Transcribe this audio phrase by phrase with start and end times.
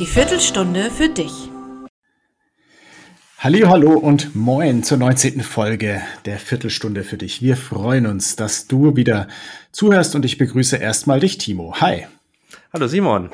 [0.00, 1.50] Die Viertelstunde für dich.
[3.38, 5.42] Hallo, hallo und moin zur 19.
[5.42, 7.42] Folge der Viertelstunde für dich.
[7.42, 9.28] Wir freuen uns, dass du wieder
[9.72, 11.74] zuhörst und ich begrüße erstmal dich, Timo.
[11.82, 12.06] Hi.
[12.72, 13.28] Hallo, Simon.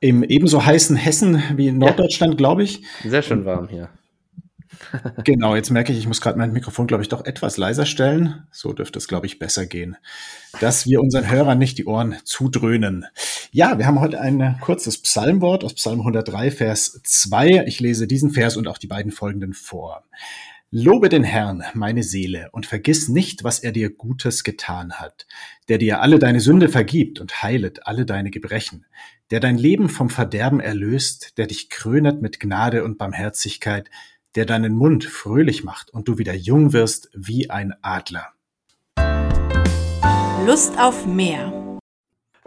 [0.00, 2.38] Im ebenso heißen Hessen wie in Norddeutschland, ja.
[2.38, 2.82] glaube ich.
[3.04, 3.88] Sehr schön warm hier.
[5.24, 8.44] Genau, jetzt merke ich, ich muss gerade mein Mikrofon, glaube ich, doch etwas leiser stellen.
[8.50, 9.96] So dürfte es, glaube ich, besser gehen.
[10.60, 13.06] Dass wir unseren Hörern nicht die Ohren zudröhnen.
[13.52, 17.64] Ja, wir haben heute ein kurzes Psalmwort aus Psalm 103, Vers 2.
[17.66, 20.04] Ich lese diesen Vers und auch die beiden folgenden vor.
[20.76, 25.28] Lobe den Herrn, meine Seele, und vergiss nicht, was er dir Gutes getan hat,
[25.68, 28.84] der dir alle deine Sünde vergibt und heilet alle deine Gebrechen,
[29.30, 33.88] der dein Leben vom Verderben erlöst, der dich krönet mit Gnade und Barmherzigkeit,
[34.34, 38.32] der deinen Mund fröhlich macht und du wieder jung wirst wie ein Adler.
[40.46, 41.78] Lust auf mehr.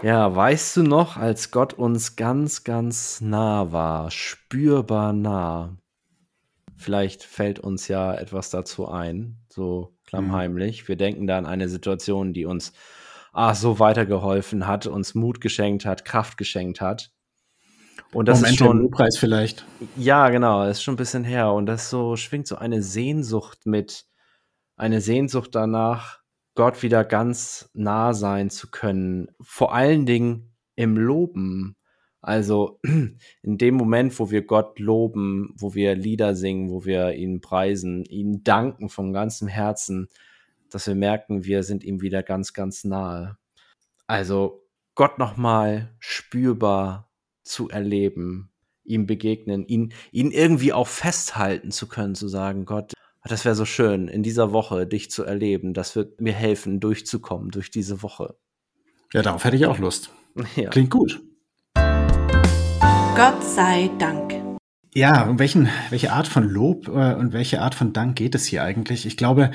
[0.03, 5.75] Ja, weißt du noch, als Gott uns ganz, ganz nah war, spürbar nah?
[6.75, 10.83] Vielleicht fällt uns ja etwas dazu ein, so klammheimlich.
[10.83, 10.87] Mhm.
[10.89, 12.73] Wir denken da an eine Situation, die uns
[13.33, 17.11] ah, so weitergeholfen hat, uns Mut geschenkt hat, Kraft geschenkt hat.
[18.13, 19.65] Und das Moment ist schon Preis vielleicht.
[19.95, 24.05] Ja, genau, ist schon ein bisschen her und das so schwingt so eine Sehnsucht mit
[24.77, 26.21] eine Sehnsucht danach,
[26.55, 31.75] Gott wieder ganz nah sein zu können, vor allen Dingen im Loben.
[32.21, 37.41] Also in dem Moment, wo wir Gott loben, wo wir Lieder singen, wo wir ihn
[37.41, 40.07] preisen, ihn danken vom ganzen Herzen,
[40.69, 43.37] dass wir merken, wir sind ihm wieder ganz, ganz nahe.
[44.07, 44.63] Also
[44.95, 47.06] Gott nochmal spürbar
[47.47, 48.49] zu erleben,
[48.83, 53.65] ihm begegnen, ihn, ihn irgendwie auch festhalten zu können, zu sagen, Gott, das wäre so
[53.65, 55.73] schön, in dieser Woche dich zu erleben.
[55.73, 58.35] Das wird mir helfen, durchzukommen durch diese Woche.
[59.13, 60.11] Ja, darauf hätte ich auch Lust.
[60.55, 60.69] Ja.
[60.69, 61.19] Klingt gut.
[61.73, 64.35] Gott sei Dank.
[64.93, 68.45] Ja, um welchen, welche Art von Lob äh, und welche Art von Dank geht es
[68.45, 69.07] hier eigentlich?
[69.07, 69.49] Ich glaube,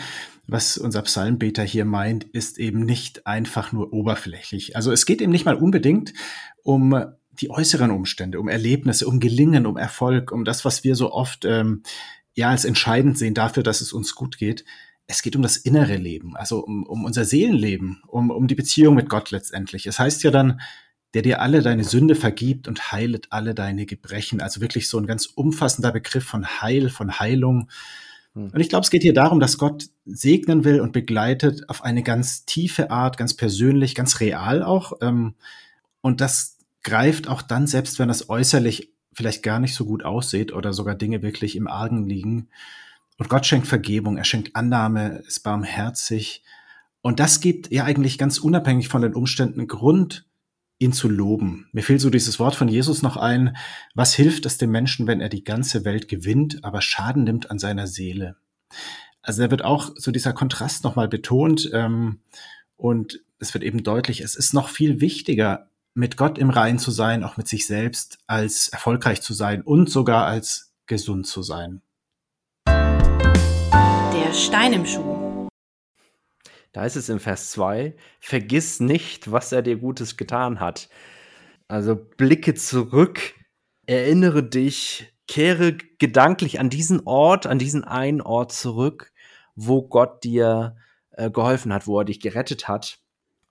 [0.48, 4.74] was unser Psalmbeter hier meint, ist eben nicht einfach nur oberflächlich.
[4.74, 6.12] Also es geht eben nicht mal unbedingt
[6.64, 6.96] um
[7.42, 11.44] die äußeren Umstände, um Erlebnisse, um Gelingen, um Erfolg, um das, was wir so oft
[11.44, 11.82] ähm,
[12.34, 14.64] ja als entscheidend sehen dafür, dass es uns gut geht.
[15.06, 18.94] Es geht um das innere Leben, also um, um unser Seelenleben, um, um die Beziehung
[18.94, 19.86] mit Gott letztendlich.
[19.86, 20.60] Es heißt ja dann,
[21.14, 24.40] der dir alle deine Sünde vergibt und heilet alle deine Gebrechen.
[24.40, 27.68] Also wirklich so ein ganz umfassender Begriff von Heil, von Heilung.
[28.34, 28.50] Hm.
[28.50, 32.02] Und ich glaube, es geht hier darum, dass Gott segnen will und begleitet auf eine
[32.02, 34.94] ganz tiefe Art, ganz persönlich, ganz real auch.
[35.02, 35.34] Ähm,
[36.00, 40.52] und das greift auch dann, selbst wenn das äußerlich vielleicht gar nicht so gut aussieht
[40.52, 42.48] oder sogar Dinge wirklich im Argen liegen.
[43.18, 46.42] Und Gott schenkt Vergebung, er schenkt Annahme, ist barmherzig.
[47.02, 50.26] Und das gibt ja eigentlich ganz unabhängig von den Umständen Grund,
[50.78, 51.68] ihn zu loben.
[51.72, 53.56] Mir fehlt so dieses Wort von Jesus noch ein.
[53.94, 57.58] Was hilft es dem Menschen, wenn er die ganze Welt gewinnt, aber Schaden nimmt an
[57.58, 58.36] seiner Seele?
[59.20, 61.70] Also da wird auch so dieser Kontrast nochmal betont.
[61.72, 62.20] Ähm,
[62.76, 66.90] und es wird eben deutlich, es ist noch viel wichtiger, mit Gott im Rein zu
[66.90, 71.82] sein, auch mit sich selbst, als erfolgreich zu sein und sogar als gesund zu sein.
[72.66, 75.48] Der Stein im Schuh.
[76.72, 80.88] Da ist es im Vers 2, vergiss nicht, was er dir Gutes getan hat.
[81.68, 83.34] Also blicke zurück,
[83.86, 89.12] erinnere dich, kehre gedanklich an diesen Ort, an diesen einen Ort zurück,
[89.54, 90.76] wo Gott dir
[91.10, 93.01] äh, geholfen hat, wo er dich gerettet hat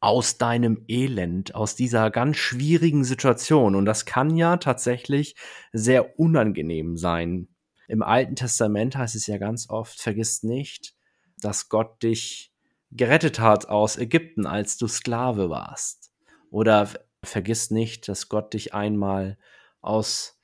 [0.01, 3.75] aus deinem Elend, aus dieser ganz schwierigen Situation.
[3.75, 5.35] Und das kann ja tatsächlich
[5.71, 7.47] sehr unangenehm sein.
[7.87, 10.95] Im Alten Testament heißt es ja ganz oft, vergiss nicht,
[11.37, 12.51] dass Gott dich
[12.89, 16.11] gerettet hat aus Ägypten, als du Sklave warst.
[16.49, 16.89] Oder
[17.23, 19.37] vergiss nicht, dass Gott dich einmal
[19.81, 20.39] aus,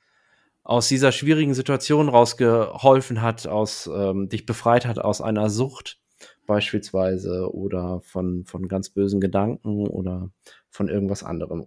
[0.62, 5.98] aus dieser schwierigen Situation rausgeholfen hat, aus, ähm, dich befreit hat aus einer Sucht
[6.48, 10.30] beispielsweise oder von, von ganz bösen Gedanken oder
[10.70, 11.66] von irgendwas anderem.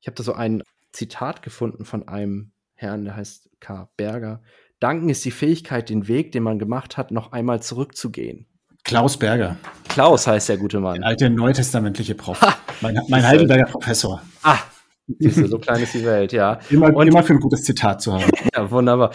[0.00, 0.62] Ich habe da so ein
[0.92, 3.88] Zitat gefunden von einem Herrn, der heißt K.
[3.96, 4.42] Berger.
[4.78, 8.46] Danken ist die Fähigkeit, den Weg, den man gemacht hat, noch einmal zurückzugehen.
[8.84, 9.56] Klaus Berger.
[9.88, 10.96] Klaus heißt der gute Mann.
[10.96, 12.40] Der alte neutestamentliche Prof.
[12.42, 14.22] Ha, mein, mein Heidelberger Professor.
[14.42, 14.58] Ah,
[15.18, 16.58] so klein ist die Welt, ja.
[16.68, 18.30] Immer, Und, immer für ein gutes Zitat zu haben.
[18.54, 19.12] ja, wunderbar.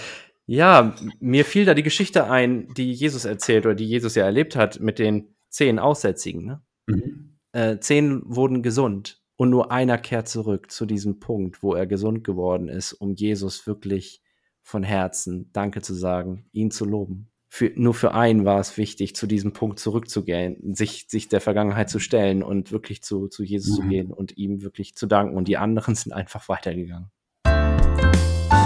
[0.50, 4.56] Ja, mir fiel da die Geschichte ein, die Jesus erzählt oder die Jesus ja erlebt
[4.56, 6.44] hat mit den zehn Aussätzigen.
[6.44, 6.62] Ne?
[6.88, 7.38] Mhm.
[7.52, 12.24] Äh, zehn wurden gesund und nur einer kehrt zurück zu diesem Punkt, wo er gesund
[12.24, 14.24] geworden ist, um Jesus wirklich
[14.64, 17.30] von Herzen Danke zu sagen, ihn zu loben.
[17.48, 21.92] Für, nur für einen war es wichtig, zu diesem Punkt zurückzugehen, sich, sich der Vergangenheit
[21.92, 23.84] zu stellen und wirklich zu, zu Jesus mhm.
[23.84, 25.38] zu gehen und ihm wirklich zu danken.
[25.38, 27.12] Und die anderen sind einfach weitergegangen.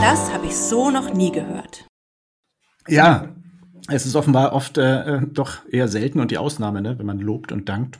[0.03, 1.88] Das habe ich so noch nie gehört.
[2.89, 3.33] Ja,
[3.88, 7.19] es ist offenbar oft äh, äh, doch eher selten und die Ausnahme, ne, wenn man
[7.19, 8.00] lobt und dankt.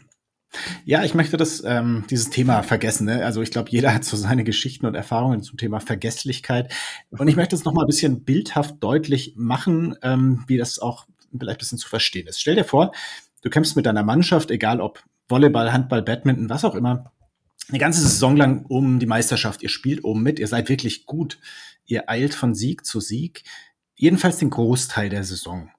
[0.84, 3.06] Ja, ich möchte das, ähm, dieses Thema vergessen.
[3.06, 3.24] Ne?
[3.24, 6.74] Also ich glaube, jeder hat so seine Geschichten und Erfahrungen zum Thema Vergesslichkeit.
[7.10, 11.06] Und ich möchte es noch mal ein bisschen bildhaft deutlich machen, ähm, wie das auch
[11.32, 12.42] vielleicht ein bisschen zu verstehen ist.
[12.42, 12.92] Stell dir vor,
[13.44, 17.14] du kämpfst mit deiner Mannschaft, egal ob Volleyball, Handball, Badminton, was auch immer,
[17.70, 19.64] eine ganze Saison lang um die Meisterschaft.
[19.64, 21.40] Ihr spielt oben mit, ihr seid wirklich gut.
[21.86, 23.44] Ihr eilt von Sieg zu Sieg.
[23.96, 25.70] Jedenfalls den Großteil der Saison.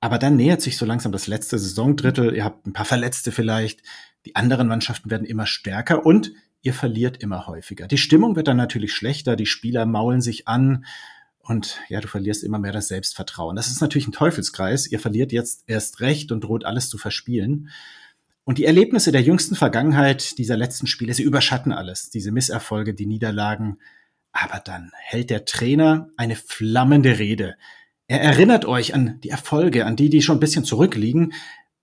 [0.00, 2.34] Aber dann nähert sich so langsam das letzte Saisondrittel.
[2.34, 3.82] Ihr habt ein paar Verletzte vielleicht.
[4.26, 6.32] Die anderen Mannschaften werden immer stärker und
[6.62, 7.86] ihr verliert immer häufiger.
[7.86, 9.36] Die Stimmung wird dann natürlich schlechter.
[9.36, 10.84] Die Spieler maulen sich an.
[11.38, 13.54] Und ja, du verlierst immer mehr das Selbstvertrauen.
[13.54, 14.86] Das ist natürlich ein Teufelskreis.
[14.86, 17.68] Ihr verliert jetzt erst recht und droht alles zu verspielen.
[18.44, 22.10] Und die Erlebnisse der jüngsten Vergangenheit dieser letzten Spiele, sie überschatten alles.
[22.10, 23.78] Diese Misserfolge, die Niederlagen.
[24.34, 27.54] Aber dann hält der Trainer eine flammende Rede.
[28.08, 31.32] Er erinnert euch an die Erfolge, an die, die schon ein bisschen zurückliegen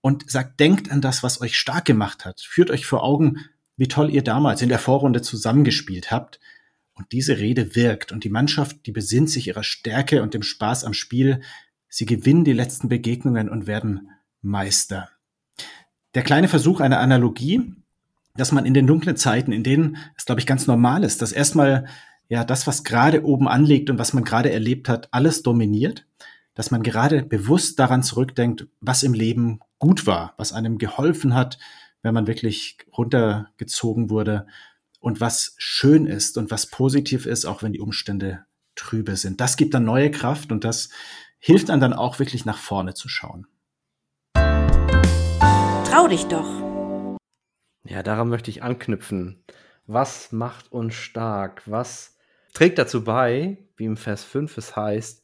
[0.02, 2.42] und sagt, denkt an das, was euch stark gemacht hat.
[2.42, 3.38] Führt euch vor Augen,
[3.78, 6.42] wie toll ihr damals in der Vorrunde zusammengespielt habt.
[6.94, 10.84] Und diese Rede wirkt und die Mannschaft, die besinnt sich ihrer Stärke und dem Spaß
[10.84, 11.42] am Spiel.
[11.88, 14.10] Sie gewinnen die letzten Begegnungen und werden
[14.42, 15.10] Meister.
[16.16, 17.74] Der kleine Versuch einer Analogie,
[18.36, 21.32] dass man in den dunklen Zeiten, in denen es, glaube ich, ganz normal ist, dass
[21.32, 21.88] erstmal
[22.32, 26.08] ja das, was gerade oben anliegt und was man gerade erlebt hat, alles dominiert,
[26.54, 31.60] dass man gerade bewusst daran zurückdenkt, was im Leben gut war, was einem geholfen hat,
[32.04, 34.48] wenn man wirklich runtergezogen wurde
[35.02, 38.46] und was schön ist und was positiv ist, auch wenn die Umstände
[38.76, 39.42] trübe sind.
[39.42, 40.88] Das gibt dann neue Kraft und das
[41.38, 43.46] hilft einem dann auch wirklich nach vorne zu schauen.
[44.34, 47.18] Trau dich doch.
[47.84, 49.44] Ja, daran möchte ich anknüpfen.
[49.86, 51.64] Was macht uns stark?
[51.66, 52.16] Was
[52.54, 55.24] trägt dazu bei, wie im Vers 5 es heißt,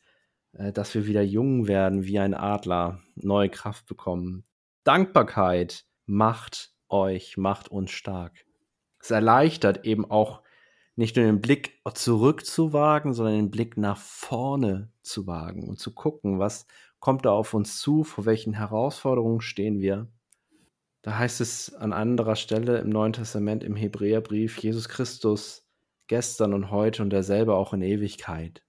[0.53, 4.45] äh, dass wir wieder jung werden wie ein Adler, neue Kraft bekommen.
[4.83, 8.45] Dankbarkeit macht euch, macht uns stark.
[8.99, 10.41] Es erleichtert eben auch
[10.95, 16.39] nicht nur den Blick zurückzuwagen, sondern den Blick nach vorne zu wagen und zu gucken,
[16.39, 16.65] was
[16.99, 20.07] kommt da auf uns zu, vor welchen Herausforderungen stehen wir.
[21.03, 25.66] Da heißt es an anderer Stelle im Neuen Testament im Hebräerbrief, Jesus Christus
[26.07, 28.63] gestern und heute und derselbe auch in Ewigkeit.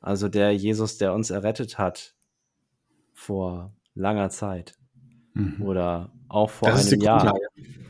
[0.00, 2.14] Also der Jesus, der uns errettet hat
[3.12, 4.74] vor langer Zeit
[5.34, 5.62] mhm.
[5.62, 7.34] oder auch vor das einem Jahr.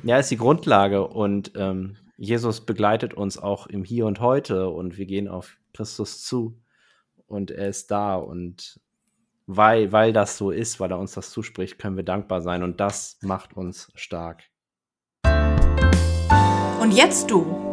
[0.03, 4.99] Ja, ist die Grundlage und ähm, Jesus begleitet uns auch im Hier und Heute und
[4.99, 6.61] wir gehen auf Christus zu
[7.27, 8.81] und er ist da und
[9.47, 12.81] weil, weil das so ist, weil er uns das zuspricht, können wir dankbar sein und
[12.81, 14.45] das macht uns stark.
[16.81, 17.70] Und jetzt du.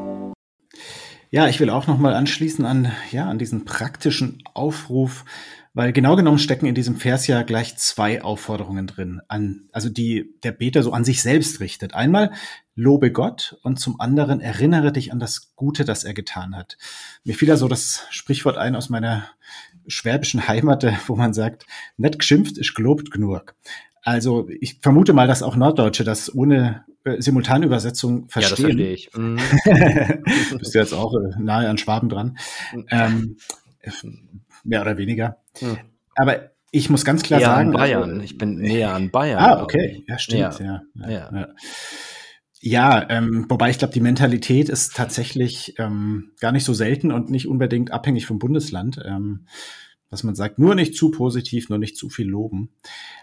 [1.29, 5.25] Ja, ich will auch noch mal anschließen an, ja, an diesen praktischen Aufruf,
[5.73, 10.33] weil genau genommen stecken in diesem Vers ja gleich zwei Aufforderungen drin, an, also die
[10.43, 11.93] der Beter so an sich selbst richtet.
[11.93, 12.31] Einmal
[12.75, 16.77] lobe Gott und zum anderen erinnere dich an das Gute, das er getan hat.
[17.25, 19.29] Mir fiel da so das Sprichwort ein aus meiner
[19.85, 21.65] schwäbischen Heimat, wo man sagt,
[21.97, 23.53] net geschimpft ist gelobt genug.
[24.07, 28.79] Also ich vermute mal, dass auch Norddeutsche das ohne äh, Simultanübersetzung verstehen.
[28.79, 29.09] Ja, das verstehe ich.
[29.13, 29.37] Mhm.
[30.59, 32.37] Bist du jetzt auch äh, nahe an Schwaben dran.
[32.73, 32.85] Mhm.
[32.89, 33.37] Ähm,
[34.63, 35.39] mehr oder weniger.
[35.59, 35.79] Mhm.
[36.15, 37.67] Aber ich muss ganz klar näher sagen.
[37.67, 38.09] An Bayern.
[38.11, 39.43] Also, ich bin näher an Bayern.
[39.43, 40.05] Ah, okay.
[40.07, 40.57] Ja, stimmt.
[40.57, 41.09] Ja, ja.
[41.09, 41.29] ja.
[41.33, 41.47] ja.
[42.61, 47.29] ja ähm, wobei ich glaube, die Mentalität ist tatsächlich ähm, gar nicht so selten und
[47.29, 49.01] nicht unbedingt abhängig vom Bundesland.
[49.05, 49.47] Ähm,
[50.09, 52.69] dass man sagt, nur nicht zu positiv, nur nicht zu viel loben.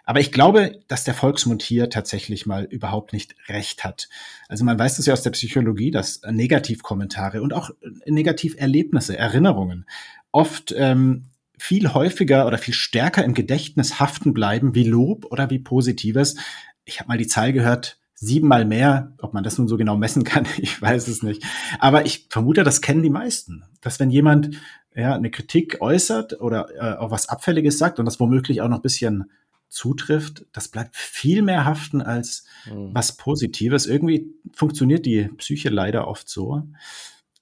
[0.04, 4.08] Aber ich glaube, dass der Volksmund hier tatsächlich mal überhaupt nicht recht hat.
[4.48, 7.70] Also man weiß das ja aus der Psychologie, dass Negativkommentare und auch
[8.06, 9.86] Negativerlebnisse, Erinnerungen
[10.32, 11.26] oft ähm,
[11.56, 16.36] viel häufiger oder viel stärker im Gedächtnis haften bleiben wie Lob oder wie Positives.
[16.84, 19.12] Ich habe mal die Zahl gehört, siebenmal mehr.
[19.18, 21.42] Ob man das nun so genau messen kann, ich weiß es nicht.
[21.78, 23.64] Aber ich vermute, das kennen die meisten.
[23.80, 24.50] Dass wenn jemand
[24.94, 28.78] ja, eine Kritik äußert oder äh, auch was Abfälliges sagt und das womöglich auch noch
[28.78, 29.30] ein bisschen
[29.68, 32.90] zutrifft, das bleibt viel mehr haften als mhm.
[32.94, 33.86] was Positives.
[33.86, 36.62] Irgendwie funktioniert die Psyche leider oft so.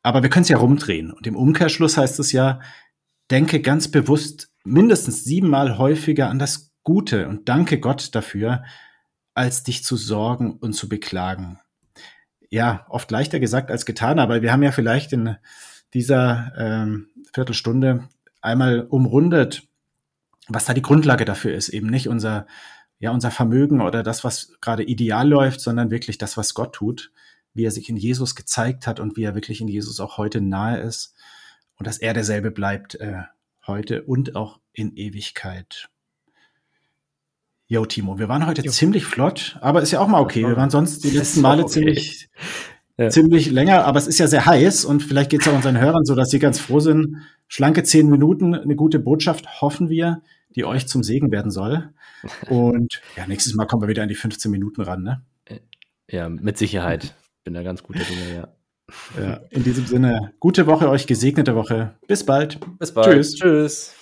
[0.02, 1.12] Aber wir können es ja rumdrehen.
[1.12, 2.60] Und im Umkehrschluss heißt es ja,
[3.30, 8.64] denke ganz bewusst mindestens siebenmal häufiger an das Gute und danke Gott dafür,
[9.34, 11.60] als dich zu sorgen und zu beklagen.
[12.50, 15.36] Ja, oft leichter gesagt als getan, aber wir haben ja vielleicht in
[15.94, 18.08] dieser ähm, Viertelstunde
[18.40, 19.68] einmal umrundet,
[20.48, 21.68] was da die Grundlage dafür ist.
[21.68, 22.46] Eben nicht unser,
[22.98, 27.12] ja, unser Vermögen oder das, was gerade ideal läuft, sondern wirklich das, was Gott tut,
[27.54, 30.40] wie er sich in Jesus gezeigt hat und wie er wirklich in Jesus auch heute
[30.40, 31.14] nahe ist.
[31.78, 33.22] und dass er derselbe bleibt äh,
[33.66, 35.88] heute und auch in Ewigkeit.
[37.66, 38.70] Jo, Timo, wir waren heute jo.
[38.70, 40.46] ziemlich flott, aber ist ja auch mal okay.
[40.46, 41.72] Wir waren sonst die letzten Male okay.
[41.72, 42.28] ziemlich,
[43.04, 43.10] ja.
[43.10, 46.04] ziemlich länger, aber es ist ja sehr heiß und vielleicht geht es auch unseren Hörern
[46.04, 47.18] so, dass sie ganz froh sind.
[47.48, 50.22] Schlanke zehn Minuten, eine gute Botschaft, hoffen wir,
[50.54, 51.90] die euch zum Segen werden soll.
[52.48, 55.22] Und ja, nächstes Mal kommen wir wieder an die 15 Minuten ran, ne?
[56.10, 57.14] Ja, mit Sicherheit.
[57.44, 58.48] Bin da ganz guter Dinge, ja.
[59.18, 61.94] Ja, in diesem Sinne, gute Woche euch, gesegnete Woche.
[62.06, 62.58] Bis bald.
[62.78, 63.06] Bis bald.
[63.06, 63.34] Tschüss.
[63.34, 63.94] Tschüss.